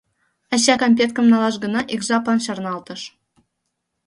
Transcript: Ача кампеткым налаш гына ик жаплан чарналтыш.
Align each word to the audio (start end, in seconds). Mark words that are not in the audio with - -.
Ача 0.53 0.75
кампеткым 0.81 1.25
налаш 1.31 1.55
гына 1.63 1.81
ик 1.93 2.01
жаплан 2.07 2.39
чарналтыш. 2.45 3.01